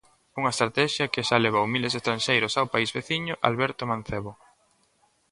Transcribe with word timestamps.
Unha 0.39 0.53
estratexia 0.53 1.11
que 1.13 1.25
xa 1.27 1.37
levou 1.45 1.65
miles 1.73 1.91
de 1.93 1.99
estranxeiros 2.01 2.53
ao 2.55 2.71
país 2.73 2.89
veciño, 2.97 3.33
Alberto 3.49 3.83
Mancebo. 3.91 4.31